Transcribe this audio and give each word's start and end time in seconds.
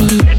Let 0.00 0.37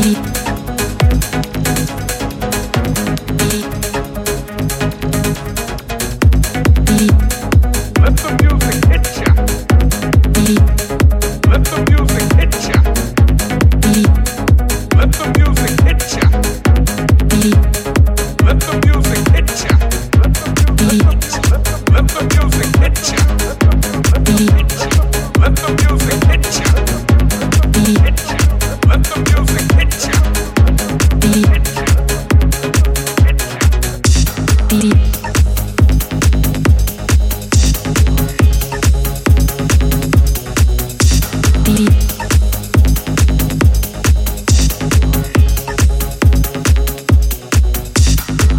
Beep. 0.00 0.31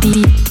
deep. 0.04 0.43